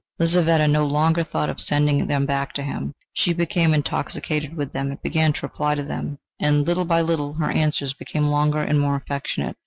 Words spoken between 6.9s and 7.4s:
little